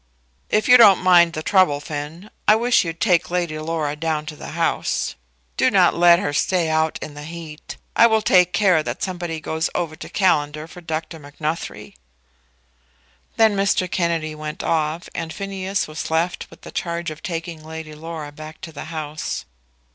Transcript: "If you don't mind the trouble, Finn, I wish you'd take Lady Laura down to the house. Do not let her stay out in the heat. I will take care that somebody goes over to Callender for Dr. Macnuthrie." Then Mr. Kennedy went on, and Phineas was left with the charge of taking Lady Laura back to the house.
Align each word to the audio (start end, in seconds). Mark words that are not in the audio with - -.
"If 0.49 0.67
you 0.67 0.77
don't 0.77 1.03
mind 1.03 1.33
the 1.33 1.43
trouble, 1.43 1.79
Finn, 1.79 2.31
I 2.47 2.55
wish 2.55 2.83
you'd 2.83 2.99
take 2.99 3.29
Lady 3.29 3.59
Laura 3.59 3.95
down 3.95 4.25
to 4.25 4.35
the 4.35 4.53
house. 4.57 5.13
Do 5.57 5.69
not 5.69 5.93
let 5.93 6.17
her 6.17 6.33
stay 6.33 6.69
out 6.71 6.97
in 7.03 7.13
the 7.13 7.21
heat. 7.21 7.77
I 7.95 8.07
will 8.07 8.23
take 8.23 8.51
care 8.51 8.81
that 8.81 9.03
somebody 9.03 9.39
goes 9.39 9.69
over 9.75 9.95
to 9.95 10.09
Callender 10.09 10.67
for 10.67 10.81
Dr. 10.81 11.19
Macnuthrie." 11.19 11.93
Then 13.37 13.55
Mr. 13.55 13.85
Kennedy 13.91 14.33
went 14.33 14.63
on, 14.63 15.03
and 15.13 15.31
Phineas 15.31 15.87
was 15.87 16.09
left 16.09 16.47
with 16.49 16.61
the 16.61 16.71
charge 16.71 17.11
of 17.11 17.21
taking 17.21 17.63
Lady 17.63 17.93
Laura 17.93 18.31
back 18.31 18.59
to 18.61 18.71
the 18.71 18.85
house. 18.85 19.45